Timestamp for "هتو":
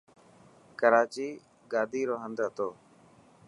2.45-2.69